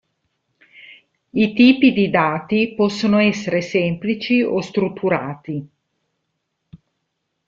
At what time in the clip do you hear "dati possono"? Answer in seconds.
2.09-3.19